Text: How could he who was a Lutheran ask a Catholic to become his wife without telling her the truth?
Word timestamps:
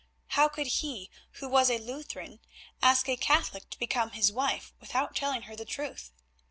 How 0.29 0.47
could 0.47 0.65
he 0.65 1.11
who 1.33 1.47
was 1.47 1.69
a 1.69 1.77
Lutheran 1.77 2.39
ask 2.81 3.07
a 3.07 3.15
Catholic 3.15 3.69
to 3.69 3.77
become 3.77 4.09
his 4.13 4.31
wife 4.31 4.73
without 4.79 5.15
telling 5.15 5.43
her 5.43 5.55
the 5.55 5.63
truth? 5.63 6.11